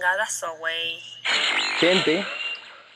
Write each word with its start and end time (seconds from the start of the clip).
chingadazo, 0.00 0.56
güey. 0.56 0.98
Gente, 1.78 2.24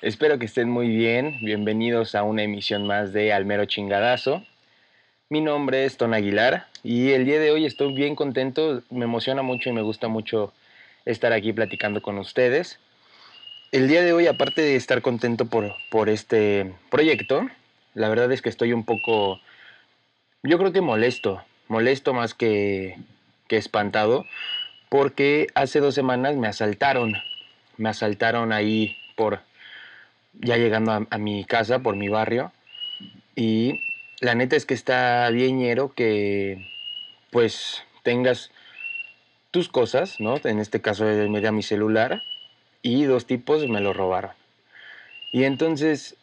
espero 0.00 0.38
que 0.38 0.46
estén 0.46 0.70
muy 0.70 0.88
bien. 0.88 1.36
Bienvenidos 1.42 2.14
a 2.14 2.22
una 2.22 2.44
emisión 2.44 2.86
más 2.86 3.12
de 3.12 3.30
Almero 3.30 3.66
Chingadazo. 3.66 4.42
Mi 5.28 5.42
nombre 5.42 5.84
es 5.84 5.98
Ton 5.98 6.14
Aguilar 6.14 6.66
y 6.82 7.10
el 7.10 7.26
día 7.26 7.38
de 7.38 7.50
hoy 7.50 7.66
estoy 7.66 7.92
bien 7.92 8.16
contento. 8.16 8.82
Me 8.88 9.04
emociona 9.04 9.42
mucho 9.42 9.68
y 9.68 9.74
me 9.74 9.82
gusta 9.82 10.08
mucho 10.08 10.54
estar 11.04 11.34
aquí 11.34 11.52
platicando 11.52 12.00
con 12.00 12.16
ustedes. 12.16 12.78
El 13.70 13.86
día 13.86 14.00
de 14.00 14.14
hoy, 14.14 14.26
aparte 14.26 14.62
de 14.62 14.76
estar 14.76 15.02
contento 15.02 15.44
por, 15.44 15.74
por 15.90 16.08
este 16.08 16.74
proyecto, 16.90 17.46
la 17.92 18.08
verdad 18.08 18.32
es 18.32 18.40
que 18.40 18.48
estoy 18.48 18.72
un 18.72 18.86
poco, 18.86 19.40
yo 20.42 20.56
creo 20.56 20.72
que 20.72 20.80
molesto, 20.80 21.44
molesto 21.68 22.14
más 22.14 22.32
que, 22.32 22.96
que 23.46 23.58
espantado, 23.58 24.24
porque 24.88 25.48
hace 25.54 25.80
dos 25.80 25.94
semanas 25.94 26.36
me 26.36 26.48
asaltaron, 26.48 27.14
me 27.76 27.88
asaltaron 27.88 28.52
ahí 28.52 28.96
por, 29.16 29.40
ya 30.34 30.56
llegando 30.56 31.06
a, 31.08 31.18
mi 31.18 31.44
casa, 31.44 31.80
por 31.80 31.96
mi 31.96 32.08
barrio, 32.08 32.52
y 33.36 33.80
la 34.20 34.34
neta 34.34 34.56
es 34.56 34.66
que 34.66 34.74
está 34.74 35.28
bien 35.30 35.58
ñero 35.58 35.92
que 35.94 36.68
pues 37.30 37.82
tengas 38.02 38.50
tus 39.50 39.68
cosas, 39.68 40.20
¿no? 40.20 40.36
En 40.44 40.60
este 40.60 40.80
caso 40.80 41.08
era 41.08 41.52
mi 41.52 41.62
celular, 41.62 42.22
y 42.82 43.04
dos 43.04 43.26
tipos 43.26 43.66
me 43.68 43.80
lo 43.80 43.92
robaron. 43.92 44.32
Y 45.32 45.44
entonces 45.44 46.16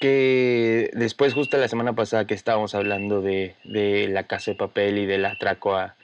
que 0.00 0.90
después, 0.94 1.32
justo 1.32 1.56
la 1.58 1.68
semana 1.68 1.94
pasada 1.94 2.26
que 2.26 2.34
estábamos 2.34 2.74
hablando 2.74 3.22
de, 3.22 3.54
de, 3.64 4.08
la 4.08 4.24
Casa 4.24 4.50
de 4.50 4.56
Papel 4.56 4.98
y 4.98 5.06
del 5.06 5.24
atraco 5.24 5.76
a 5.76 5.94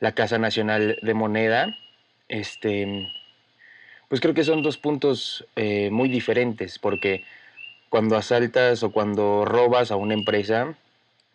la 0.00 0.12
Casa 0.12 0.38
Nacional 0.38 0.98
de 1.00 1.14
Moneda, 1.14 1.76
este, 2.28 3.12
pues 4.08 4.20
creo 4.20 4.34
que 4.34 4.44
son 4.44 4.62
dos 4.62 4.76
puntos 4.76 5.46
eh, 5.56 5.90
muy 5.90 6.08
diferentes, 6.08 6.78
porque 6.78 7.24
cuando 7.88 8.16
asaltas 8.16 8.82
o 8.82 8.90
cuando 8.90 9.44
robas 9.44 9.90
a 9.90 9.96
una 9.96 10.14
empresa, 10.14 10.74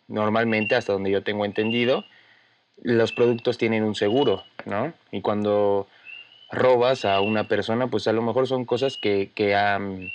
normalmente, 0.08 0.74
hasta 0.74 0.92
donde 0.92 1.10
yo 1.10 1.22
tengo 1.22 1.44
entendido, 1.44 2.04
los 2.82 3.12
productos 3.12 3.58
tienen 3.58 3.84
un 3.84 3.94
seguro, 3.94 4.44
¿no? 4.64 4.92
Y 5.12 5.20
cuando 5.20 5.86
robas 6.50 7.04
a 7.04 7.20
una 7.20 7.48
persona, 7.48 7.88
pues 7.88 8.08
a 8.08 8.12
lo 8.12 8.22
mejor 8.22 8.46
son 8.46 8.64
cosas 8.64 8.96
que, 8.96 9.30
que 9.34 9.54
han 9.54 10.12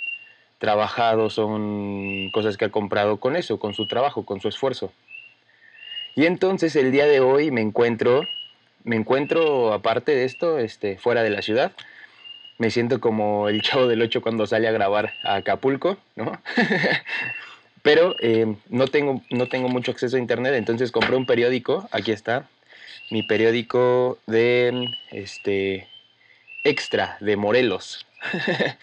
trabajado, 0.58 1.30
son 1.30 2.30
cosas 2.32 2.56
que 2.56 2.66
ha 2.66 2.70
comprado 2.70 3.18
con 3.18 3.36
eso, 3.36 3.58
con 3.58 3.74
su 3.74 3.86
trabajo, 3.86 4.24
con 4.24 4.40
su 4.40 4.48
esfuerzo. 4.48 4.92
Y 6.14 6.26
entonces 6.26 6.76
el 6.76 6.92
día 6.92 7.06
de 7.06 7.20
hoy 7.20 7.50
me 7.50 7.60
encuentro, 7.60 8.22
me 8.86 8.94
encuentro 8.94 9.72
aparte 9.72 10.14
de 10.14 10.24
esto, 10.24 10.58
este, 10.58 10.96
fuera 10.96 11.24
de 11.24 11.30
la 11.30 11.42
ciudad. 11.42 11.72
Me 12.56 12.70
siento 12.70 13.00
como 13.00 13.48
el 13.48 13.60
chavo 13.62 13.88
del 13.88 14.00
8 14.00 14.22
cuando 14.22 14.46
sale 14.46 14.68
a 14.68 14.72
grabar 14.72 15.12
a 15.24 15.34
Acapulco, 15.34 15.98
¿no? 16.14 16.40
Pero 17.82 18.14
eh, 18.20 18.54
no, 18.68 18.86
tengo, 18.86 19.22
no 19.30 19.48
tengo 19.48 19.68
mucho 19.68 19.90
acceso 19.90 20.16
a 20.16 20.20
internet, 20.20 20.54
entonces 20.54 20.90
compré 20.90 21.16
un 21.16 21.26
periódico, 21.26 21.88
aquí 21.92 22.12
está, 22.12 22.48
mi 23.10 23.22
periódico 23.22 24.18
de 24.26 24.88
este 25.10 25.88
extra 26.64 27.18
de 27.20 27.36
Morelos. 27.36 28.06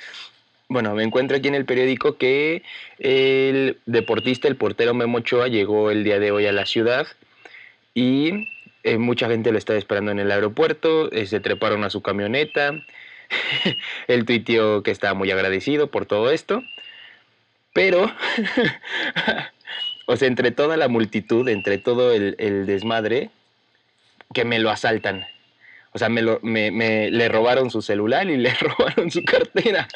Bueno, 0.70 0.96
me 0.96 1.04
encuentro 1.04 1.38
aquí 1.38 1.50
en 1.50 1.56
el 1.56 1.66
periódico 1.66 2.18
que 2.18 2.64
el 2.98 3.78
deportista, 3.86 4.48
el 4.48 4.56
portero 4.56 4.96
Memo 4.96 5.20
Ochoa, 5.20 5.48
llegó 5.48 5.92
el 5.92 6.04
día 6.04 6.18
de 6.18 6.32
hoy 6.32 6.48
a 6.48 6.52
la 6.52 6.66
ciudad 6.66 7.06
y 7.94 8.48
eh, 8.84 8.98
mucha 8.98 9.28
gente 9.28 9.52
lo 9.52 9.58
estaba 9.58 9.80
esperando 9.80 10.12
en 10.12 10.20
el 10.20 10.32
aeropuerto, 10.32 11.12
eh, 11.12 11.26
se 11.26 11.40
treparon 11.40 11.84
a 11.84 11.90
su 11.90 12.02
camioneta, 12.02 12.74
él 14.08 14.26
tuiteó 14.26 14.84
que 14.84 14.92
estaba 14.92 15.14
muy 15.14 15.32
agradecido 15.32 15.88
por 15.88 16.06
todo 16.06 16.32
esto, 16.32 16.64
pero, 17.74 18.12
o 20.06 20.16
sea, 20.16 20.28
entre 20.28 20.52
toda 20.52 20.78
la 20.78 20.88
multitud, 20.88 21.48
entre 21.50 21.78
todo 21.78 22.14
el 22.14 22.66
desmadre, 22.66 23.32
que 24.34 24.46
me 24.46 24.60
lo 24.60 24.70
asaltan. 24.70 25.26
O 25.94 26.00
sea, 26.00 26.10
me, 26.10 26.24
lo, 26.24 26.40
me, 26.42 27.12
le 27.12 27.30
robaron 27.30 27.70
su 27.70 27.82
celular 27.82 28.28
y 28.30 28.38
le 28.38 28.54
robaron 28.56 29.10
su 29.12 29.24
cartera. 29.24 29.88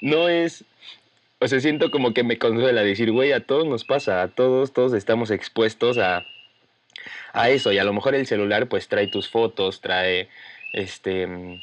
no 0.00 0.28
es... 0.28 0.64
O 1.40 1.48
sea, 1.48 1.60
siento 1.60 1.90
como 1.90 2.12
que 2.12 2.22
me 2.22 2.38
consuela 2.38 2.82
decir, 2.82 3.10
güey, 3.12 3.32
a 3.32 3.40
todos 3.40 3.66
nos 3.66 3.84
pasa, 3.84 4.22
a 4.22 4.28
todos, 4.28 4.72
todos 4.72 4.92
estamos 4.92 5.30
expuestos 5.30 5.98
a, 5.98 6.26
a 7.32 7.50
eso. 7.50 7.72
Y 7.72 7.78
a 7.78 7.84
lo 7.84 7.92
mejor 7.92 8.14
el 8.14 8.26
celular 8.26 8.68
pues 8.68 8.88
trae 8.88 9.08
tus 9.08 9.28
fotos, 9.28 9.80
trae 9.80 10.28
este... 10.72 11.62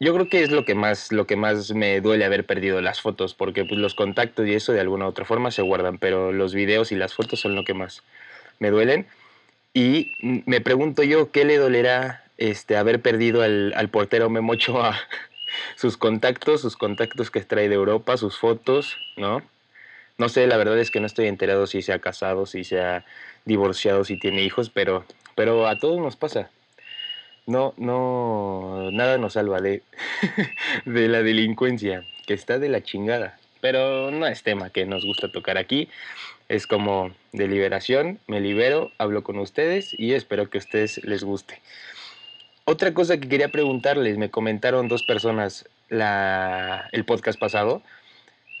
Yo 0.00 0.12
creo 0.14 0.28
que 0.28 0.42
es 0.42 0.50
lo 0.50 0.64
que 0.64 0.74
más, 0.74 1.12
lo 1.12 1.28
que 1.28 1.36
más 1.36 1.70
me 1.74 2.00
duele 2.00 2.24
haber 2.24 2.44
perdido 2.44 2.80
las 2.80 3.00
fotos, 3.00 3.34
porque 3.34 3.64
pues, 3.64 3.78
los 3.78 3.94
contactos 3.94 4.48
y 4.48 4.54
eso 4.54 4.72
de 4.72 4.80
alguna 4.80 5.06
u 5.06 5.08
otra 5.08 5.24
forma 5.24 5.52
se 5.52 5.62
guardan, 5.62 5.98
pero 5.98 6.32
los 6.32 6.54
videos 6.54 6.90
y 6.90 6.96
las 6.96 7.14
fotos 7.14 7.38
son 7.38 7.54
lo 7.54 7.62
que 7.64 7.74
más 7.74 8.02
me 8.58 8.70
duelen. 8.70 9.06
Y 9.74 10.12
me 10.20 10.60
pregunto 10.60 11.04
yo, 11.04 11.30
¿qué 11.30 11.44
le 11.44 11.56
dolerá 11.56 12.24
este, 12.36 12.76
haber 12.76 13.00
perdido 13.00 13.42
al, 13.42 13.88
portero 13.90 14.28
Memo 14.28 14.54
Ochoa? 14.54 14.98
sus 15.76 15.96
contactos, 15.96 16.60
sus 16.60 16.76
contactos 16.76 17.30
que 17.30 17.40
trae 17.40 17.68
de 17.68 17.74
Europa, 17.74 18.16
sus 18.16 18.38
fotos, 18.38 18.98
¿no? 19.16 19.42
No 20.18 20.28
sé, 20.28 20.46
la 20.46 20.56
verdad 20.56 20.78
es 20.78 20.90
que 20.90 21.00
no 21.00 21.06
estoy 21.06 21.26
enterado 21.26 21.66
si 21.66 21.82
se 21.82 21.92
ha 21.92 21.98
casado, 21.98 22.46
si 22.46 22.64
se 22.64 22.80
ha 22.80 23.04
divorciado, 23.44 24.04
si 24.04 24.18
tiene 24.18 24.42
hijos, 24.42 24.70
pero, 24.70 25.04
pero 25.34 25.66
a 25.66 25.78
todos 25.78 25.98
nos 25.98 26.16
pasa. 26.16 26.50
No, 27.46 27.74
no, 27.76 28.90
nada 28.92 29.18
nos 29.18 29.32
salva 29.32 29.60
de, 29.60 29.82
de 30.84 31.08
la 31.08 31.22
delincuencia, 31.22 32.04
que 32.26 32.34
está 32.34 32.58
de 32.58 32.68
la 32.68 32.82
chingada. 32.82 33.38
Pero 33.60 34.10
no 34.10 34.26
es 34.26 34.42
tema 34.42 34.70
que 34.70 34.86
nos 34.86 35.04
gusta 35.04 35.30
tocar 35.32 35.56
aquí 35.56 35.88
es 36.52 36.66
como 36.66 37.14
de 37.32 37.48
liberación, 37.48 38.18
me 38.26 38.38
libero, 38.38 38.92
hablo 38.98 39.22
con 39.22 39.38
ustedes 39.38 39.98
y 39.98 40.12
espero 40.12 40.50
que 40.50 40.58
a 40.58 40.60
ustedes 40.60 41.02
les 41.02 41.24
guste. 41.24 41.62
Otra 42.64 42.94
cosa 42.94 43.18
que 43.18 43.28
quería 43.28 43.48
preguntarles, 43.48 44.18
me 44.18 44.30
comentaron 44.30 44.86
dos 44.86 45.02
personas 45.02 45.68
la, 45.88 46.88
el 46.92 47.04
podcast 47.04 47.38
pasado, 47.38 47.82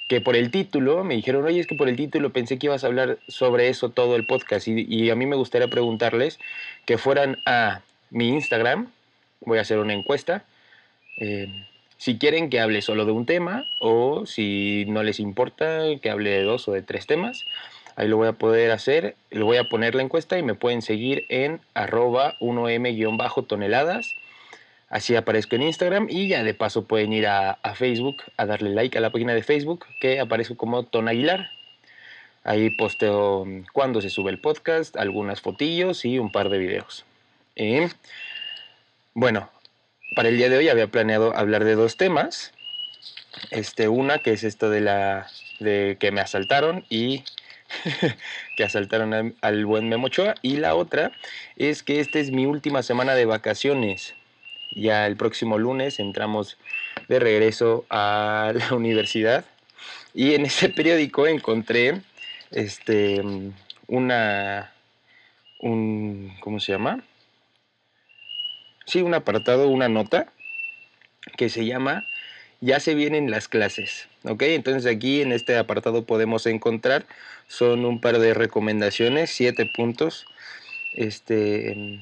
que 0.08 0.20
por 0.20 0.34
el 0.34 0.50
título 0.50 1.04
me 1.04 1.14
dijeron, 1.14 1.44
oye, 1.44 1.60
es 1.60 1.68
que 1.68 1.76
por 1.76 1.88
el 1.88 1.96
título 1.96 2.32
pensé 2.32 2.58
que 2.58 2.66
ibas 2.66 2.82
a 2.82 2.88
hablar 2.88 3.18
sobre 3.28 3.68
eso 3.68 3.90
todo 3.90 4.16
el 4.16 4.26
podcast 4.26 4.66
y, 4.66 5.10
a 5.10 5.14
mí 5.14 5.26
me 5.26 5.36
gustaría 5.36 5.68
preguntarles 5.68 6.40
que 6.84 6.98
fueran 6.98 7.38
a 7.46 7.82
mi 8.10 8.28
Instagram, 8.28 8.90
voy 9.40 9.58
a 9.58 9.62
hacer 9.62 9.78
una 9.78 9.94
encuesta, 9.94 10.44
eh, 11.18 11.64
si 11.96 12.18
quieren 12.18 12.50
que 12.50 12.58
hable 12.58 12.82
solo 12.82 13.04
de 13.04 13.12
un 13.12 13.24
tema 13.24 13.64
o 13.80 14.26
si 14.26 14.84
no 14.88 15.04
les 15.04 15.20
importa 15.20 15.82
que 16.02 16.10
hable 16.10 16.30
de 16.30 16.42
dos 16.42 16.66
o 16.66 16.72
de 16.72 16.82
tres 16.82 17.06
temas. 17.06 17.44
Ahí 17.96 18.08
lo 18.08 18.16
voy 18.16 18.28
a 18.28 18.32
poder 18.32 18.70
hacer, 18.70 19.16
lo 19.30 19.44
voy 19.44 19.58
a 19.58 19.68
poner 19.68 19.94
la 19.94 20.02
encuesta 20.02 20.38
y 20.38 20.42
me 20.42 20.54
pueden 20.54 20.82
seguir 20.82 21.26
en 21.28 21.60
arroba 21.74 22.36
1m-toneladas. 22.40 24.16
Así 24.88 25.16
aparezco 25.16 25.56
en 25.56 25.62
Instagram 25.62 26.06
y 26.10 26.28
ya 26.28 26.42
de 26.42 26.54
paso 26.54 26.84
pueden 26.84 27.12
ir 27.12 27.26
a, 27.26 27.58
Facebook 27.74 28.22
a 28.36 28.44
darle 28.44 28.70
like 28.70 28.96
a 28.96 29.00
la 29.00 29.10
página 29.10 29.34
de 29.34 29.42
Facebook 29.42 29.86
que 30.00 30.20
aparece 30.20 30.56
como 30.56 30.84
Ton 30.84 31.08
Aguilar. 31.08 31.50
Ahí 32.44 32.70
posteo 32.70 33.46
cuando 33.72 34.00
se 34.00 34.10
sube 34.10 34.30
el 34.30 34.38
podcast, 34.38 34.96
algunas 34.96 35.40
fotillos 35.40 36.04
y 36.04 36.18
un 36.18 36.32
par 36.32 36.48
de 36.48 36.58
videos. 36.58 37.04
Bueno, 39.14 39.50
para 40.16 40.28
el 40.28 40.36
día 40.36 40.48
de 40.48 40.58
hoy 40.58 40.68
había 40.68 40.88
planeado 40.88 41.34
hablar 41.36 41.64
de 41.64 41.74
dos 41.74 41.96
temas. 41.96 42.52
Este, 43.50 43.88
una 43.88 44.18
que 44.18 44.32
es 44.32 44.44
esto 44.44 44.68
de 44.68 44.80
la 44.80 45.26
de 45.60 45.96
que 45.98 46.10
me 46.10 46.20
asaltaron 46.20 46.84
y 46.90 47.24
que 48.56 48.64
asaltaron 48.64 49.34
al, 49.40 49.66
buen 49.66 49.88
Memochoa 49.88 50.34
y 50.42 50.56
la 50.56 50.74
otra 50.74 51.12
es 51.56 51.82
que 51.82 52.00
esta 52.00 52.18
es 52.18 52.30
mi 52.30 52.46
última 52.46 52.82
semana 52.82 53.14
de 53.14 53.24
vacaciones. 53.24 54.14
Ya 54.74 55.06
el 55.06 55.16
próximo 55.16 55.58
lunes 55.58 55.98
entramos 55.98 56.58
de 57.08 57.18
regreso 57.18 57.84
a 57.90 58.52
la 58.54 58.74
universidad 58.74 59.44
y 60.14 60.34
en 60.34 60.46
ese 60.46 60.68
periódico 60.68 61.26
encontré 61.26 62.00
este 62.50 63.22
una 63.86 64.72
un 65.60 66.34
¿cómo 66.40 66.60
se 66.60 66.72
llama? 66.72 67.02
sí, 68.86 69.00
un 69.00 69.14
apartado, 69.14 69.68
una 69.68 69.88
nota 69.88 70.32
que 71.36 71.48
se 71.48 71.64
llama 71.64 72.04
Ya 72.62 72.78
se 72.78 72.94
vienen 72.94 73.30
las 73.30 73.48
clases. 73.48 74.08
¿Ok? 74.22 74.42
Entonces 74.42 74.86
aquí 74.86 75.20
en 75.20 75.32
este 75.32 75.56
apartado 75.58 76.04
podemos 76.04 76.46
encontrar, 76.46 77.04
son 77.48 77.84
un 77.84 78.00
par 78.00 78.20
de 78.20 78.34
recomendaciones, 78.34 79.30
siete 79.30 79.66
puntos. 79.66 80.26
Este 80.94 82.00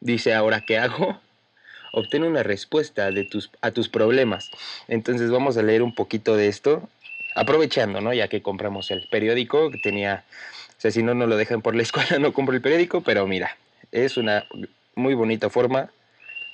dice 0.00 0.32
ahora 0.32 0.62
qué 0.62 0.78
hago. 0.78 1.20
Obtén 1.92 2.24
una 2.24 2.42
respuesta 2.42 3.10
de 3.10 3.24
tus, 3.24 3.50
a 3.60 3.70
tus 3.70 3.90
problemas. 3.90 4.50
Entonces 4.88 5.30
vamos 5.30 5.58
a 5.58 5.62
leer 5.62 5.82
un 5.82 5.94
poquito 5.94 6.36
de 6.36 6.48
esto, 6.48 6.88
aprovechando, 7.34 8.00
¿no? 8.00 8.14
Ya 8.14 8.28
que 8.28 8.40
compramos 8.40 8.90
el 8.90 9.08
periódico, 9.08 9.70
que 9.70 9.78
tenía, 9.78 10.24
o 10.70 10.80
sea, 10.80 10.90
si 10.90 11.02
no, 11.02 11.14
no 11.14 11.26
lo 11.26 11.36
dejan 11.36 11.60
por 11.60 11.76
la 11.76 11.82
escuela, 11.88 12.18
no 12.18 12.32
compro 12.32 12.54
el 12.54 12.62
periódico, 12.62 13.02
pero 13.02 13.26
mira, 13.26 13.58
es 13.92 14.16
una 14.16 14.46
muy 14.94 15.12
bonita 15.12 15.50
forma 15.50 15.90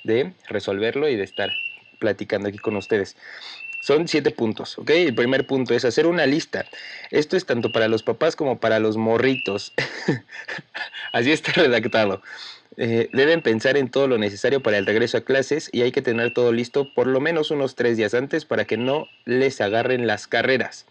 de 0.03 0.33
resolverlo 0.49 1.07
y 1.07 1.15
de 1.15 1.23
estar 1.23 1.51
platicando 1.99 2.49
aquí 2.49 2.57
con 2.57 2.75
ustedes. 2.75 3.15
Son 3.81 4.07
siete 4.07 4.31
puntos, 4.31 4.79
¿ok? 4.79 4.89
El 4.89 5.13
primer 5.13 5.45
punto 5.45 5.75
es 5.75 5.85
hacer 5.85 6.07
una 6.07 6.25
lista. 6.25 6.65
Esto 7.11 7.37
es 7.37 7.45
tanto 7.45 7.71
para 7.71 7.87
los 7.87 8.01
papás 8.01 8.35
como 8.35 8.59
para 8.59 8.79
los 8.79 8.97
morritos. 8.97 9.73
Así 11.11 11.31
está 11.31 11.51
redactado. 11.51 12.23
Eh, 12.77 13.09
deben 13.13 13.41
pensar 13.41 13.77
en 13.77 13.89
todo 13.89 14.07
lo 14.07 14.17
necesario 14.17 14.61
para 14.61 14.77
el 14.77 14.85
regreso 14.85 15.17
a 15.17 15.21
clases 15.21 15.69
y 15.71 15.83
hay 15.83 15.91
que 15.91 16.01
tener 16.01 16.33
todo 16.33 16.51
listo 16.51 16.93
por 16.93 17.07
lo 17.07 17.21
menos 17.21 17.51
unos 17.51 17.75
tres 17.75 17.95
días 17.95 18.13
antes 18.13 18.43
para 18.43 18.65
que 18.65 18.75
no 18.75 19.07
les 19.23 19.61
agarren 19.61 20.07
las 20.07 20.27
carreras. 20.27 20.85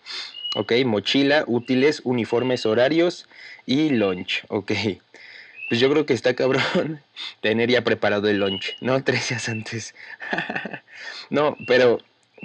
Ok, 0.56 0.72
mochila, 0.86 1.42
útiles, 1.48 2.00
uniformes 2.04 2.64
horarios 2.64 3.28
y 3.66 3.90
lunch. 3.90 4.44
Ok, 4.48 4.70
pues 5.74 5.80
yo 5.80 5.90
creo 5.90 6.06
que 6.06 6.14
está 6.14 6.34
cabrón 6.34 7.00
tener 7.40 7.68
ya 7.68 7.82
preparado 7.82 8.28
el 8.28 8.38
lunch, 8.38 8.76
¿no? 8.80 9.02
Tres 9.04 9.30
días 9.30 9.48
antes. 9.48 9.92
no, 11.30 11.56
pero 11.66 11.98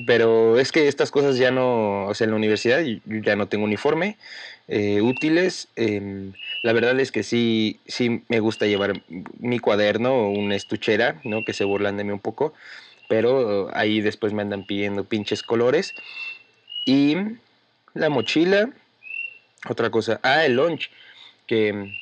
pero 0.08 0.58
es 0.58 0.72
que 0.72 0.88
estas 0.88 1.12
cosas 1.12 1.38
ya 1.38 1.52
no, 1.52 2.08
o 2.08 2.14
sea, 2.16 2.26
en 2.26 2.31
la 2.31 2.38
universidad 2.38 2.81
ya 3.06 3.36
no 3.36 3.48
tengo 3.48 3.66
uniforme, 3.66 4.18
eh, 4.68 5.02
útiles. 5.02 5.68
Em, 5.76 6.34
la 6.64 6.74
verdad 6.74 7.00
es 7.00 7.12
que 7.12 7.22
sí, 7.22 7.80
sí 7.86 8.24
me 8.30 8.40
gusta 8.40 8.66
llevar 8.66 9.04
mi 9.38 9.60
cuaderno 9.60 10.12
o 10.12 10.30
una 10.32 10.56
estuchera, 10.56 11.22
¿no? 11.24 11.46
Que 11.46 11.54
se 11.54 11.66
burlan 11.66 11.98
de 11.98 12.06
mí 12.06 12.12
un 12.12 12.20
poco, 12.20 12.56
pero 13.10 13.70
ahí 13.75 14.02
después 14.02 14.34
me 14.34 14.42
andan 14.42 14.66
pidiendo 14.66 15.04
pinches 15.04 15.44
colores. 15.44 15.94
Y 16.84 17.16
la 17.94 18.10
mochila, 18.10 18.72
otra 19.70 19.92
cosa, 19.92 20.20
ah, 20.24 20.46
el 20.46 20.56
lunch, 20.56 20.90
que 21.46 21.94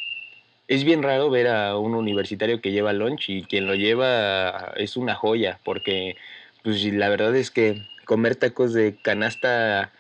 es 0.68 0.84
bien 0.84 1.04
raro 1.04 1.30
ver 1.30 1.48
a 1.48 1.78
un 1.78 1.96
universitario 1.96 2.62
que 2.62 2.72
lleva 2.72 2.94
lunch 2.94 3.30
y 3.30 3.44
quien 3.44 3.68
lo 3.68 3.76
lleva 3.76 4.74
es 4.76 4.98
una 4.98 5.16
joya, 5.16 5.60
porque 5.64 6.18
pues 6.64 6.84
la 6.86 7.10
verdad 7.10 7.36
es 7.36 7.52
que 7.52 7.84
comer 8.06 8.36
tacos 8.36 8.74
de 8.74 8.96
canasta, 9.02 9.92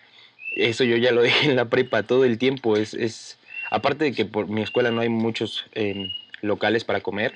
eso 0.55 0.83
yo 0.83 0.97
ya 0.97 1.11
lo 1.11 1.21
dejé 1.23 1.49
en 1.49 1.55
la 1.55 1.65
prepa 1.65 2.03
todo 2.03 2.25
el 2.25 2.37
tiempo. 2.37 2.77
Es, 2.77 2.93
es 2.93 3.37
aparte 3.71 4.05
de 4.05 4.11
que 4.13 4.25
por 4.25 4.47
mi 4.47 4.61
escuela 4.61 4.91
no 4.91 5.01
hay 5.01 5.09
muchos 5.09 5.65
em, 5.73 6.11
locales 6.41 6.83
para 6.83 7.01
comer, 7.01 7.33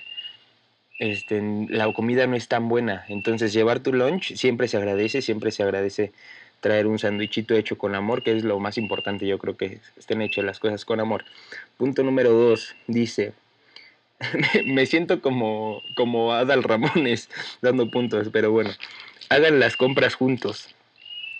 este, 1.00 1.42
la 1.70 1.92
comida 1.94 2.28
no 2.28 2.36
es 2.36 2.48
tan 2.48 2.68
buena. 2.70 3.06
Entonces 3.08 3.54
llevar 3.54 3.80
tu 3.80 3.94
lunch 3.94 4.36
siempre 4.36 4.68
se 4.68 4.78
agradece, 4.78 5.22
siempre 5.22 5.52
se 5.52 5.64
agradece 5.64 6.12
traer 6.62 6.88
un 6.88 7.00
sándwichito 7.00 7.56
hecho 7.56 7.78
con 7.78 7.96
amor, 7.96 8.24
que 8.24 8.38
es 8.38 8.44
lo 8.44 8.60
más 8.60 8.78
importante, 8.78 9.28
yo 9.28 9.38
creo 9.40 9.58
que 9.58 9.80
estén 9.98 10.22
hechas 10.22 10.46
las 10.46 10.60
cosas 10.60 10.86
con 10.86 11.00
amor. 11.00 11.26
Punto 11.78 12.04
número 12.04 12.32
dos, 12.32 12.76
dice, 12.88 13.34
me 14.66 14.86
siento 14.86 15.22
como, 15.22 15.82
como 15.96 16.32
Adal 16.32 16.64
Ramones 16.64 17.30
dando 17.62 17.92
puntos, 17.92 18.30
pero 18.32 18.52
bueno, 18.52 18.70
hagan 19.30 19.60
las 19.60 19.76
compras 19.76 20.16
juntos. 20.16 20.74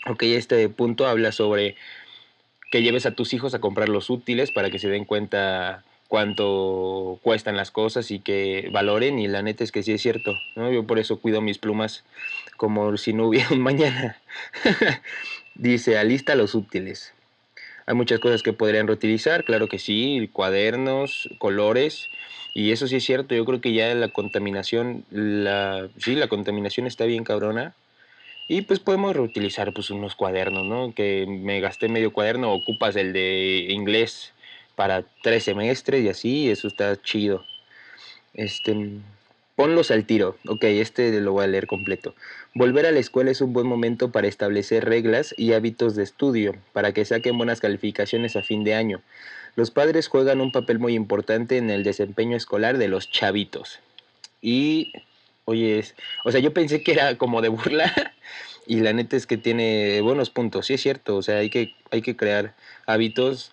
Ok, 0.06 0.24
este 0.24 0.68
punto 0.68 1.06
habla 1.06 1.30
sobre 1.30 1.76
que 2.72 2.82
lleves 2.82 3.06
a 3.06 3.12
tus 3.12 3.32
hijos 3.34 3.54
a 3.54 3.60
comprar 3.60 3.88
los 3.88 4.10
útiles 4.10 4.50
para 4.50 4.70
que 4.70 4.80
se 4.80 4.88
den 4.88 5.04
cuenta 5.04 5.84
cuánto 6.12 7.18
cuestan 7.22 7.56
las 7.56 7.70
cosas 7.70 8.10
y 8.10 8.18
que 8.18 8.68
valoren 8.70 9.18
y 9.18 9.28
la 9.28 9.40
neta 9.40 9.64
es 9.64 9.72
que 9.72 9.82
sí 9.82 9.92
es 9.92 10.02
cierto, 10.02 10.34
¿no? 10.56 10.70
Yo 10.70 10.86
por 10.86 10.98
eso 10.98 11.18
cuido 11.22 11.40
mis 11.40 11.56
plumas 11.56 12.04
como 12.58 12.98
si 12.98 13.14
no 13.14 13.28
hubiera 13.28 13.48
un 13.50 13.60
mañana. 13.60 14.18
Dice, 15.54 15.96
alista 15.96 16.34
los 16.34 16.54
útiles. 16.54 17.14
Hay 17.86 17.94
muchas 17.94 18.20
cosas 18.20 18.42
que 18.42 18.52
podrían 18.52 18.88
reutilizar, 18.88 19.44
claro 19.44 19.68
que 19.68 19.78
sí, 19.78 20.28
cuadernos, 20.30 21.30
colores, 21.38 22.10
y 22.52 22.72
eso 22.72 22.88
sí 22.88 22.96
es 22.96 23.04
cierto, 23.04 23.34
yo 23.34 23.46
creo 23.46 23.62
que 23.62 23.72
ya 23.72 23.94
la 23.94 24.08
contaminación, 24.08 25.06
la, 25.10 25.88
sí, 25.96 26.14
la 26.14 26.28
contaminación 26.28 26.86
está 26.86 27.06
bien 27.06 27.24
cabrona, 27.24 27.74
y 28.48 28.60
pues 28.60 28.80
podemos 28.80 29.16
reutilizar 29.16 29.72
pues 29.72 29.88
unos 29.88 30.14
cuadernos, 30.14 30.66
¿no? 30.66 30.92
Que 30.94 31.24
me 31.26 31.60
gasté 31.60 31.88
medio 31.88 32.12
cuaderno, 32.12 32.52
ocupas 32.52 32.96
el 32.96 33.14
de 33.14 33.68
inglés 33.70 34.34
para 34.74 35.04
tres 35.22 35.44
semestres 35.44 36.04
y 36.04 36.08
así, 36.08 36.50
eso 36.50 36.68
está 36.68 37.00
chido. 37.00 37.44
Este, 38.34 39.00
ponlos 39.56 39.90
al 39.90 40.04
tiro. 40.06 40.36
Ok, 40.48 40.64
este 40.64 41.20
lo 41.20 41.32
voy 41.32 41.44
a 41.44 41.48
leer 41.48 41.66
completo. 41.66 42.14
Volver 42.54 42.86
a 42.86 42.92
la 42.92 43.00
escuela 43.00 43.30
es 43.30 43.40
un 43.40 43.52
buen 43.52 43.66
momento 43.66 44.10
para 44.10 44.28
establecer 44.28 44.84
reglas 44.84 45.34
y 45.36 45.52
hábitos 45.52 45.96
de 45.96 46.02
estudio, 46.02 46.54
para 46.72 46.92
que 46.92 47.04
saquen 47.04 47.36
buenas 47.36 47.60
calificaciones 47.60 48.36
a 48.36 48.42
fin 48.42 48.64
de 48.64 48.74
año. 48.74 49.02
Los 49.54 49.70
padres 49.70 50.08
juegan 50.08 50.40
un 50.40 50.52
papel 50.52 50.78
muy 50.78 50.94
importante 50.94 51.58
en 51.58 51.70
el 51.70 51.84
desempeño 51.84 52.36
escolar 52.36 52.78
de 52.78 52.88
los 52.88 53.10
chavitos. 53.10 53.80
Y 54.40 54.92
Oye, 55.44 55.84
o 56.24 56.30
sea, 56.30 56.40
yo 56.40 56.52
pensé 56.52 56.82
que 56.82 56.92
era 56.92 57.18
como 57.18 57.42
de 57.42 57.48
burla 57.48 57.92
y 58.66 58.80
la 58.80 58.92
neta 58.92 59.16
es 59.16 59.26
que 59.26 59.36
tiene 59.36 60.00
buenos 60.00 60.30
puntos, 60.30 60.66
sí 60.66 60.74
es 60.74 60.80
cierto, 60.80 61.16
o 61.16 61.22
sea, 61.22 61.38
hay 61.38 61.50
que, 61.50 61.74
hay 61.90 62.02
que 62.02 62.16
crear 62.16 62.54
hábitos 62.86 63.50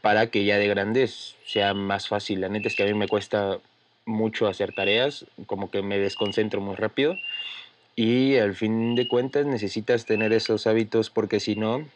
para 0.00 0.28
que 0.28 0.44
ya 0.44 0.58
de 0.58 0.68
grandes 0.68 1.36
sea 1.46 1.74
más 1.74 2.08
fácil. 2.08 2.40
La 2.40 2.48
neta 2.48 2.68
es 2.68 2.76
que 2.76 2.82
a 2.82 2.86
mí 2.86 2.94
me 2.94 3.08
cuesta 3.08 3.58
mucho 4.04 4.48
hacer 4.48 4.72
tareas, 4.74 5.26
como 5.46 5.70
que 5.70 5.82
me 5.82 5.98
desconcentro 5.98 6.60
muy 6.60 6.74
rápido 6.74 7.16
y 7.94 8.36
al 8.36 8.54
fin 8.54 8.94
de 8.94 9.06
cuentas 9.06 9.46
necesitas 9.46 10.06
tener 10.06 10.32
esos 10.32 10.66
hábitos 10.66 11.10
porque 11.10 11.40
si 11.40 11.54
no, 11.56 11.86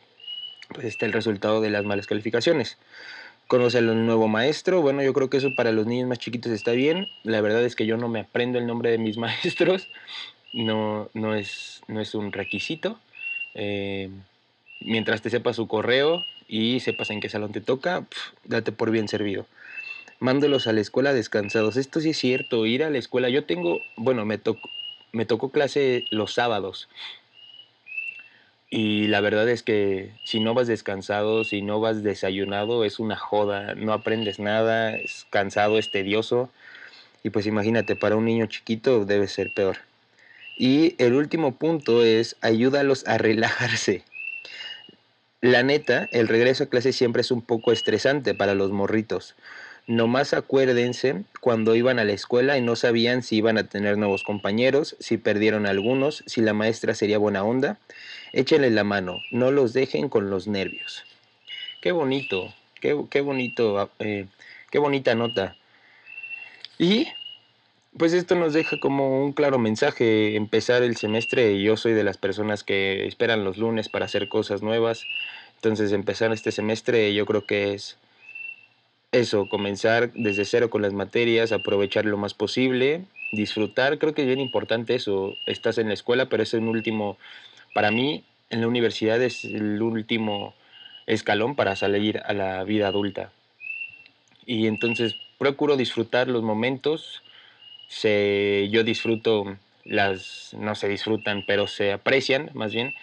pues 0.73 0.87
está 0.87 1.07
el 1.07 1.13
resultado 1.13 1.61
de 1.61 1.71
las 1.71 1.85
malas 1.85 2.07
calificaciones 2.07 2.79
conoce 3.47 3.79
al 3.79 4.07
nuevo 4.07 4.29
maestro. 4.29 4.83
Bueno, 4.83 5.03
yo 5.03 5.13
creo 5.13 5.31
que 5.31 5.37
eso 5.37 5.55
para 5.55 5.73
los 5.73 5.87
niños 5.87 6.09
más 6.09 6.19
chiquitos 6.19 6.53
está 6.53 6.73
bien. 6.73 7.09
La 7.23 7.41
verdad 7.41 7.65
es 7.65 7.77
que 7.77 7.87
yo 7.87 7.97
no 7.97 8.09
me 8.09 8.21
aprendo 8.21 8.59
el 8.59 8.67
nombre 8.67 8.91
de 8.91 8.99
mis 8.99 9.17
maestros. 9.17 9.89
No, 10.53 11.11
no, 11.15 11.35
es, 11.35 11.83
no 11.89 12.01
es 12.01 12.15
un 12.15 12.33
requisito. 12.33 12.99
Eh, 13.55 14.11
mientras 14.81 15.23
te 15.23 15.31
sepas 15.31 15.57
su 15.57 15.67
correo 15.67 16.25
y 16.49 16.81
sepas 16.81 17.11
en 17.11 17.21
qué 17.21 17.29
salón 17.29 17.53
te 17.53 17.61
toca, 17.61 18.07
date 18.45 18.73
por 18.73 18.91
bien 18.91 19.09
servido. 19.09 19.47
Mándolos 20.19 20.67
a 20.67 20.73
la 20.73 20.81
escuela 20.81 21.13
descansados. 21.13 21.77
Esto 21.77 22.01
sí 22.01 22.11
es 22.11 22.19
cierto, 22.19 22.65
ir 22.67 22.83
a 22.83 22.91
la 22.91 22.99
escuela. 22.99 23.29
Yo 23.29 23.45
tengo, 23.45 23.81
bueno, 23.97 24.25
me, 24.25 24.39
tocó 24.39 24.71
me 25.17 25.27
tocó 25.27 25.51
clase 25.51 26.05
los 26.11 26.35
sábados. 26.35 26.89
Y 28.69 29.07
la 29.07 29.21
verdad 29.21 29.49
es 29.49 29.63
que 29.63 30.13
si 30.25 30.41
no 30.41 30.53
vas 30.55 30.67
descansado, 30.67 31.45
si 31.45 31.63
no 31.63 31.81
vas 31.81 32.03
desayunado, 32.03 32.85
es 32.85 32.99
una 32.99 33.17
joda, 33.17 33.75
no 33.75 33.93
aprendes 33.93 34.39
nada, 34.39 34.97
es 34.97 35.27
cansado, 35.31 35.79
es 35.79 35.91
tedioso. 35.91 36.51
Y 37.23 37.31
pues 37.31 37.47
imagínate, 37.47 37.97
para 37.97 38.17
un 38.17 38.25
niño 38.25 38.47
chiquito 38.47 39.05
debe 39.05 39.29
ser 39.29 39.53
peor. 39.53 39.79
Y 40.59 40.95
el 41.03 41.15
último 41.15 41.57
punto 41.57 42.05
es 42.05 42.37
ayúdalos 42.41 43.07
a 43.07 43.19
relajarse. 43.19 44.05
La 45.41 45.63
neta, 45.63 46.09
el 46.13 46.29
regreso 46.29 46.65
a 46.65 46.69
clase 46.69 46.93
siempre 46.93 47.21
es 47.21 47.31
un 47.31 47.43
poco 47.43 47.73
estresante 47.73 48.35
para 48.35 48.55
los 48.55 48.71
morritos. 48.71 49.37
Nomás 49.87 50.35
acuérdense 50.35 51.25
cuando 51.41 51.77
iban 51.77 51.99
a 51.99 52.05
la 52.05 52.13
escuela 52.13 52.59
y 52.59 52.63
no 52.63 52.75
sabían 52.75 53.23
si 53.23 53.37
iban 53.37 53.57
a 53.57 53.69
tener 53.69 53.99
nuevos 53.99 54.25
compañeros, 54.25 54.97
si 54.99 55.17
perdieron 55.17 55.67
algunos, 55.67 56.25
si 56.27 56.41
la 56.41 56.55
maestra 56.55 56.95
sería 56.95 57.19
buena 57.19 57.45
onda 57.45 57.79
échenle 58.37 58.71
la 58.71 58.85
mano, 58.85 59.23
no 59.31 59.51
los 59.51 59.73
dejen 59.73 60.09
con 60.09 60.29
los 60.31 60.47
nervios. 60.47 61.05
Qué 61.81 61.91
bonito, 61.91 62.53
qué, 62.81 62.95
qué 63.11 63.23
bonito, 63.23 63.91
eh, 63.99 64.27
qué 64.71 64.79
bonita 64.79 65.15
nota. 65.15 65.57
Y 66.79 67.09
pues 67.99 68.13
esto 68.13 68.35
nos 68.35 68.53
deja 68.53 68.79
como 68.79 69.25
un 69.25 69.33
claro 69.33 69.59
mensaje, 69.59 70.37
empezar 70.37 70.83
el 70.83 70.97
semestre, 70.97 71.61
yo 71.63 71.77
soy 71.77 71.93
de 71.93 72.05
las 72.05 72.19
personas 72.19 72.63
que 72.63 73.07
esperan 73.07 73.45
los 73.45 73.57
lunes 73.57 73.89
para 73.89 74.05
hacer 74.05 74.29
cosas 74.29 74.63
nuevas, 74.63 75.07
entonces 75.57 75.93
empezar 75.93 76.33
este 76.33 76.53
semestre 76.53 77.15
yo 77.15 77.27
creo 77.27 77.47
que 77.47 77.75
es 77.75 77.99
eso, 79.13 79.49
comenzar 79.49 80.13
desde 80.13 80.45
cero 80.45 80.69
con 80.69 80.83
las 80.83 80.93
materias, 80.93 81.53
aprovechar 81.53 82.05
lo 82.05 82.19
más 82.19 82.35
posible, 82.35 83.05
disfrutar, 83.33 83.99
creo 83.99 84.15
que 84.15 84.23
es 84.23 84.29
bien 84.29 84.41
importante 84.41 84.95
eso, 84.95 85.35
estás 85.47 85.79
en 85.79 85.89
la 85.89 85.95
escuela, 85.95 86.29
pero 86.29 86.43
es 86.43 86.53
un 86.55 86.69
último 86.69 87.17
para 87.73 87.91
mí, 87.91 88.25
en 88.51 88.61
la 88.61 88.69
universidad 88.69 89.21
es 89.23 89.45
el 89.45 89.83
último 89.83 90.55
escalón 91.07 91.57
para 91.57 91.77
salir 91.77 92.21
a 92.25 92.33
la 92.33 92.65
vida 92.65 92.89
adulta. 92.89 93.33
Y 94.45 94.67
entonces 94.67 95.17
procuro 95.39 95.77
disfrutar 95.77 96.29
los 96.29 96.43
momentos. 96.43 97.23
Se, 97.89 98.69
yo 98.71 98.85
disfruto 98.85 99.57
las, 99.85 100.55
no 100.59 100.75
se 100.75 100.89
disfrutan, 100.89 101.45
pero 101.47 101.67
se 101.67 101.93
aprecian 101.93 102.51
más 102.55 102.73
bien 102.73 102.95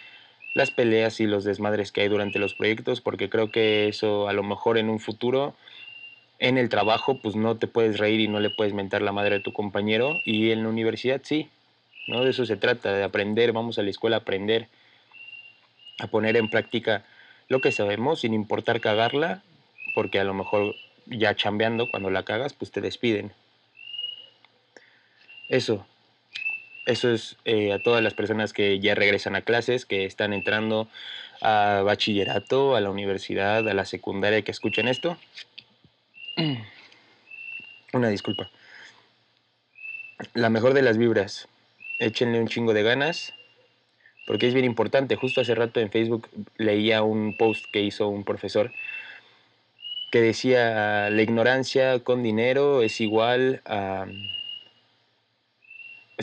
las 0.54 0.70
peleas 0.70 1.18
y 1.20 1.26
los 1.26 1.44
desmadres 1.44 1.90
que 1.90 2.02
hay 2.02 2.08
durante 2.08 2.38
los 2.38 2.54
proyectos, 2.54 3.00
porque 3.00 3.28
creo 3.28 3.50
que 3.50 3.88
eso 3.88 4.28
a 4.28 4.32
lo 4.32 4.42
mejor 4.42 4.78
en 4.78 4.88
un 4.88 5.00
futuro, 5.00 5.56
en 6.38 6.58
el 6.58 6.68
trabajo, 6.68 7.18
pues 7.20 7.34
no 7.34 7.56
te 7.56 7.66
puedes 7.66 7.98
reír 7.98 8.20
y 8.20 8.28
no 8.28 8.38
le 8.38 8.50
puedes 8.50 8.72
mentar 8.72 9.02
la 9.02 9.12
madre 9.12 9.36
a 9.36 9.42
tu 9.42 9.52
compañero, 9.52 10.20
y 10.24 10.50
en 10.50 10.62
la 10.62 10.68
universidad 10.68 11.20
sí, 11.24 11.48
¿no? 12.06 12.22
De 12.22 12.30
eso 12.30 12.46
se 12.46 12.56
trata, 12.56 12.92
de 12.92 13.02
aprender, 13.02 13.52
vamos 13.52 13.78
a 13.78 13.82
la 13.82 13.90
escuela 13.90 14.16
a 14.16 14.20
aprender, 14.20 14.68
a 15.98 16.06
poner 16.06 16.36
en 16.36 16.48
práctica 16.48 17.04
lo 17.48 17.60
que 17.60 17.72
sabemos 17.72 18.20
sin 18.20 18.32
importar 18.32 18.80
cagarla, 18.80 19.42
porque 19.94 20.20
a 20.20 20.24
lo 20.24 20.34
mejor 20.34 20.74
ya 21.06 21.34
chambeando, 21.34 21.90
cuando 21.90 22.10
la 22.10 22.24
cagas, 22.24 22.52
pues 22.52 22.70
te 22.70 22.80
despiden. 22.80 23.32
Eso. 25.48 25.86
Eso 26.86 27.10
es 27.10 27.36
eh, 27.44 27.72
a 27.72 27.78
todas 27.78 28.02
las 28.02 28.14
personas 28.14 28.52
que 28.52 28.78
ya 28.78 28.94
regresan 28.94 29.36
a 29.36 29.42
clases, 29.42 29.86
que 29.86 30.04
están 30.04 30.32
entrando 30.32 30.88
a 31.40 31.82
bachillerato, 31.84 32.76
a 32.76 32.80
la 32.80 32.90
universidad, 32.90 33.66
a 33.68 33.74
la 33.74 33.84
secundaria 33.84 34.42
que 34.42 34.50
escuchen 34.50 34.88
esto. 34.88 35.16
Una 37.92 38.08
disculpa. 38.08 38.50
La 40.34 40.50
mejor 40.50 40.74
de 40.74 40.82
las 40.82 40.98
vibras. 40.98 41.48
Échenle 41.98 42.40
un 42.40 42.48
chingo 42.48 42.74
de 42.74 42.82
ganas. 42.82 43.32
Porque 44.26 44.48
es 44.48 44.54
bien 44.54 44.66
importante. 44.66 45.16
Justo 45.16 45.40
hace 45.40 45.54
rato 45.54 45.80
en 45.80 45.90
Facebook 45.90 46.28
leía 46.56 47.02
un 47.02 47.36
post 47.36 47.66
que 47.72 47.82
hizo 47.82 48.08
un 48.08 48.24
profesor 48.24 48.72
que 50.14 50.20
decía 50.20 51.10
la 51.10 51.22
ignorancia 51.22 51.98
con 51.98 52.22
dinero 52.22 52.82
es 52.82 53.00
igual 53.00 53.62
a 53.64 54.06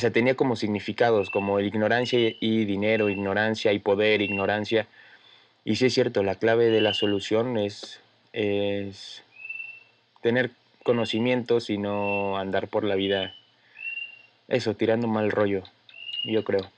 sea, 0.02 0.12
tenía 0.12 0.36
como 0.36 0.56
significados, 0.56 1.30
como 1.30 1.60
ignorancia 1.60 2.20
y 2.40 2.66
dinero, 2.66 3.10
ignorancia 3.10 3.72
y 3.72 3.80
poder, 3.80 4.22
ignorancia. 4.22 4.88
Y 5.64 5.76
sí 5.76 5.86
es 5.86 5.94
cierto, 5.94 6.24
la 6.24 6.36
clave 6.36 6.66
de 6.66 6.82
la 6.82 6.94
solución 6.94 7.58
es, 7.58 8.02
es 8.34 9.24
tener 10.22 10.52
conocimientos 10.84 11.70
y 11.70 11.78
no 11.78 12.38
andar 12.38 12.68
por 12.68 12.84
la 12.84 12.96
vida, 12.96 13.36
eso, 14.48 14.76
tirando 14.76 15.08
mal 15.08 15.32
rollo, 15.32 15.64
yo 16.24 16.44
creo. 16.44 16.72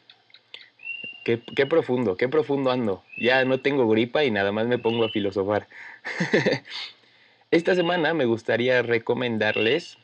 Qué, 1.23 1.41
qué 1.55 1.65
profundo, 1.65 2.17
qué 2.17 2.27
profundo 2.27 2.69
ando. 2.71 3.03
Ya 3.17 3.45
no 3.45 3.61
tengo 3.61 3.87
gripa 3.87 4.25
y 4.25 4.31
nada 4.31 4.51
más 4.51 4.67
me 4.67 4.77
pongo 4.77 5.05
a 5.05 5.09
filosofar. 5.09 5.67
Esta 7.51 7.75
semana 7.75 8.13
me 8.13 8.25
gustaría 8.25 8.81
recomendarles 8.81 9.97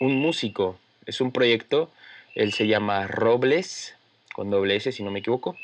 un 0.00 0.16
músico. 0.16 0.76
Es 1.06 1.20
un 1.20 1.30
proyecto 1.30 1.90
él 2.34 2.52
se 2.52 2.66
llama 2.66 3.06
Robles, 3.06 3.96
con 4.34 4.50
doble 4.50 4.76
S 4.76 4.90
si 4.92 5.02
no 5.02 5.10
me 5.10 5.20
equivoco. 5.20 5.56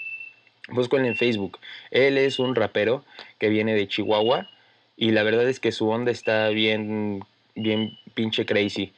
Búsquenlo 0.69 1.09
en 1.09 1.17
Facebook. 1.17 1.59
Él 1.91 2.17
es 2.17 2.39
un 2.39 2.55
rapero 2.55 3.05
que 3.39 3.49
viene 3.49 3.75
de 3.75 3.89
Chihuahua 3.89 4.49
y 4.97 5.11
la 5.11 5.23
verdad 5.23 5.49
es 5.49 5.59
que 5.59 5.73
su 5.73 5.89
onda 5.89 6.11
está 6.11 6.49
bien, 6.50 7.25
bien 7.55 7.99
pinche 8.15 8.47
crazy. 8.47 8.93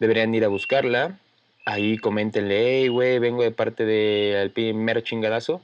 Deberían 0.00 0.34
ir 0.34 0.44
a 0.44 0.48
buscarla. 0.48 1.18
Ahí 1.64 1.96
coméntenle, 1.98 2.80
hey, 2.80 2.88
güey, 2.88 3.20
vengo 3.20 3.42
de 3.42 3.52
parte 3.52 3.84
del 3.84 4.50
primer 4.50 5.02
chingadazo. 5.04 5.62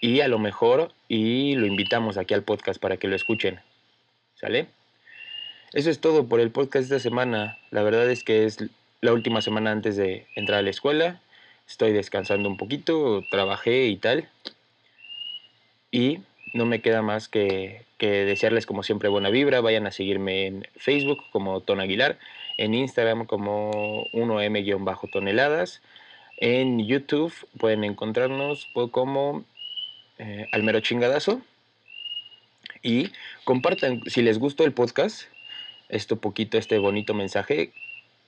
Y 0.00 0.20
a 0.20 0.28
lo 0.28 0.38
mejor, 0.38 0.92
y 1.08 1.54
lo 1.54 1.66
invitamos 1.66 2.18
aquí 2.18 2.34
al 2.34 2.42
podcast 2.42 2.80
para 2.80 2.98
que 2.98 3.08
lo 3.08 3.16
escuchen. 3.16 3.60
¿Sale? 4.34 4.66
Eso 5.72 5.88
es 5.88 6.00
todo 6.00 6.26
por 6.26 6.40
el 6.40 6.50
podcast 6.50 6.90
de 6.90 6.96
esta 6.96 6.98
semana. 6.98 7.56
La 7.70 7.82
verdad 7.82 8.10
es 8.10 8.24
que 8.24 8.44
es 8.44 8.58
la 9.02 9.12
última 9.12 9.42
semana 9.42 9.72
antes 9.72 9.96
de 9.96 10.26
entrar 10.36 10.60
a 10.60 10.62
la 10.62 10.70
escuela. 10.70 11.20
Estoy 11.68 11.92
descansando 11.92 12.48
un 12.48 12.56
poquito, 12.56 13.24
trabajé 13.30 13.86
y 13.88 13.96
tal. 13.96 14.28
Y 15.90 16.20
no 16.54 16.66
me 16.66 16.80
queda 16.80 17.02
más 17.02 17.28
que, 17.28 17.84
desearles 17.98 18.64
como 18.64 18.84
siempre 18.84 19.08
buena 19.08 19.30
vibra. 19.30 19.60
Vayan 19.60 19.88
a 19.88 19.90
seguirme 19.90 20.46
en 20.46 20.68
Facebook 20.76 21.18
como 21.32 21.60
Ton 21.62 21.80
Aguilar, 21.80 22.18
en 22.58 22.74
Instagram 22.74 23.26
como 23.26 24.06
1M-toneladas. 24.12 25.82
En 26.38 26.86
YouTube 26.86 27.34
pueden 27.58 27.82
encontrarnos 27.82 28.68
como 28.92 29.44
eh, 30.18 30.46
Almero 30.52 30.78
Chingadazo. 30.78 31.42
Y 32.84 33.10
compartan, 33.42 34.02
si 34.06 34.22
les 34.22 34.38
gustó 34.38 34.64
el 34.64 34.72
podcast, 34.72 35.22
esto 35.88 36.20
poquito, 36.20 36.56
este 36.56 36.78
bonito 36.78 37.14
mensaje, 37.14 37.72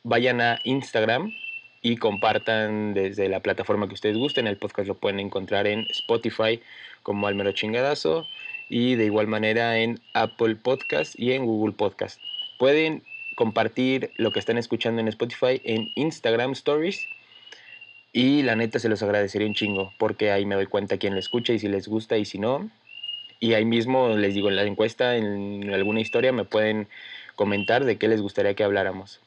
vayan 0.05 0.43
a 0.43 0.61
Instagram 0.65 1.33
y 1.81 1.97
compartan 1.97 2.93
desde 2.93 3.29
la 3.29 3.41
plataforma 3.41 3.89
que 3.89 3.95
ustedes 3.95 4.17
gusten. 4.17 4.47
El 4.47 4.59
podcast 4.59 4.87
lo 4.87 4.95
pueden 4.95 5.19
encontrar 5.19 5.67
en 5.67 5.87
Spotify 5.91 6.61
como 7.03 7.27
Almero 7.27 7.53
Chingadazo 7.53 8.27
y 8.69 8.95
de 8.97 9.07
igual 9.07 9.27
manera 9.27 9.79
en 9.79 10.01
Apple 10.13 10.57
Podcast 10.57 11.19
y 11.19 11.33
en 11.33 11.47
Google 11.47 11.75
Podcast. 11.75 12.21
Pueden 12.59 13.03
compartir 13.35 14.11
lo 14.17 14.31
que 14.31 14.39
están 14.39 14.59
escuchando 14.59 15.01
en 15.01 15.09
Spotify 15.09 15.61
en 15.65 15.91
Instagram 15.95 16.53
Stories 16.53 17.07
y 18.13 18.43
la 18.43 18.57
neta 18.57 18.79
se 18.79 18.89
los 18.91 19.03
agradecería 19.03 19.49
un 19.49 19.55
chingo 19.55 19.93
porque 19.99 20.31
ahí 20.31 20.45
me 20.45 20.55
doy 20.55 20.67
cuenta 20.67 20.99
quién 20.99 21.15
lo 21.15 21.21
escucha 21.21 21.55
y 21.55 21.59
si 21.59 21.69
les 21.69 21.89
gusta 21.89 22.19
y 22.19 22.27
si 22.27 22.39
no. 22.39 22.71
Y 23.41 23.55
ahí 23.55 23.65
mismo 23.65 24.11
les 24.11 24.35
digo 24.35 24.49
en 24.49 24.57
la 24.57 24.65
encuesta, 24.65 25.17
en 25.17 25.73
alguna 25.73 26.01
historia 26.01 26.31
me 26.33 26.45
pueden 26.45 26.89
comentar 27.37 27.85
de 27.85 27.97
qué 27.97 28.07
les 28.07 28.21
gustaría 28.21 28.55
que 28.55 28.65
habláramos. 28.65 29.24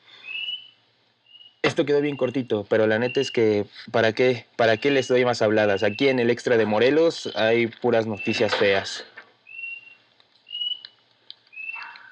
Quedó 1.85 2.01
bien 2.01 2.17
cortito, 2.17 2.65
pero 2.69 2.87
la 2.87 2.99
neta 2.99 3.19
es 3.19 3.31
que 3.31 3.65
¿para 3.91 4.13
qué? 4.13 4.45
¿Para 4.55 4.77
qué 4.77 4.91
les 4.91 5.07
doy 5.07 5.25
más 5.25 5.41
habladas? 5.41 5.83
Aquí 5.83 6.09
en 6.09 6.19
el 6.19 6.29
extra 6.29 6.57
de 6.57 6.65
Morelos 6.65 7.31
hay 7.35 7.67
puras 7.67 8.07
noticias 8.07 8.55
feas. 8.55 9.05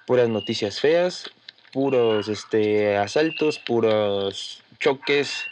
Puras 0.05 0.29
noticias 0.29 0.79
feas, 0.79 1.31
puros 1.73 2.27
este, 2.27 2.95
asaltos, 2.97 3.59
puros 3.59 4.61
choques. 4.79 5.45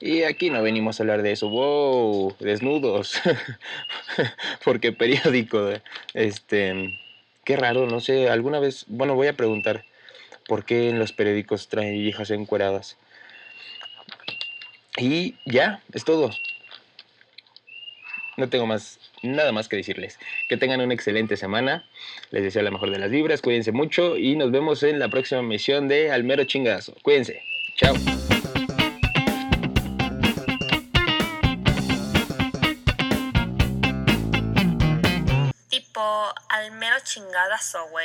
Y 0.00 0.24
aquí 0.24 0.50
no 0.50 0.62
venimos 0.62 1.00
a 1.00 1.02
hablar 1.02 1.22
de 1.22 1.32
eso. 1.32 1.48
¡Wow! 1.48 2.36
Desnudos. 2.38 3.20
Porque 4.64 4.92
periódico. 4.92 5.70
Este. 6.12 6.98
Qué 7.44 7.56
raro, 7.56 7.86
no 7.86 8.00
sé. 8.00 8.28
Alguna 8.28 8.60
vez. 8.60 8.84
Bueno, 8.88 9.14
voy 9.14 9.28
a 9.28 9.36
preguntar. 9.36 9.84
¿Por 10.46 10.66
qué 10.66 10.90
en 10.90 10.98
los 10.98 11.12
periódicos 11.12 11.68
traen 11.68 11.94
hijas 11.94 12.30
encueradas? 12.30 12.98
Y 14.96 15.34
ya, 15.44 15.82
es 15.92 16.04
todo. 16.04 16.30
No 18.36 18.48
tengo 18.48 18.66
más, 18.66 19.00
nada 19.22 19.52
más 19.52 19.68
que 19.68 19.76
decirles. 19.76 20.18
Que 20.48 20.56
tengan 20.56 20.80
una 20.80 20.94
excelente 20.94 21.36
semana. 21.36 21.84
Les 22.30 22.42
deseo 22.42 22.62
la 22.62 22.70
mejor 22.70 22.90
de 22.90 22.98
las 22.98 23.10
vibras. 23.10 23.42
Cuídense 23.42 23.72
mucho 23.72 24.16
y 24.16 24.36
nos 24.36 24.50
vemos 24.50 24.82
en 24.82 24.98
la 24.98 25.08
próxima 25.08 25.42
misión 25.42 25.88
de 25.88 26.12
Almero 26.12 26.44
Chingazo. 26.44 26.94
Cuídense. 27.02 27.42
Chao. 27.76 27.94
Tipo, 35.68 36.34
Almero 36.48 36.96
Chingadazo, 37.04 37.88
güey. 37.90 38.03